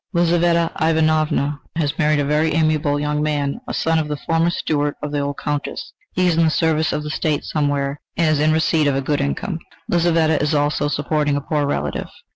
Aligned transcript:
Lizaveta 0.13 0.71
Ivanovna 0.81 1.59
has 1.75 1.99
married 1.99 2.19
a 2.19 2.25
very 2.25 2.53
amiable 2.53 2.99
young 2.99 3.21
man, 3.21 3.61
a 3.67 3.73
son 3.75 3.99
of 3.99 4.07
the 4.07 4.17
former 4.17 4.49
steward 4.49 4.95
of 5.03 5.11
the 5.11 5.19
old 5.19 5.37
Countess. 5.37 5.93
He 6.13 6.25
is 6.25 6.35
in 6.35 6.43
the 6.43 6.49
service 6.49 6.91
of 6.91 7.03
the 7.03 7.11
State 7.11 7.43
somewhere, 7.43 8.01
and 8.17 8.27
is 8.27 8.39
in 8.39 8.51
receipt 8.51 8.87
of 8.87 8.95
a 8.95 9.01
good 9.01 9.21
income. 9.21 9.59
Lizaveta 9.87 10.41
is 10.41 10.55
also 10.55 10.87
supporting 10.87 11.35
a 11.35 11.41
poor 11.41 11.67
relative. 11.67 12.07